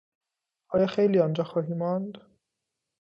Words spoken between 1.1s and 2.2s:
آنجا خواهی ماند؟